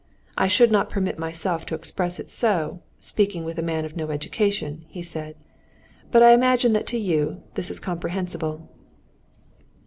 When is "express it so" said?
1.75-2.79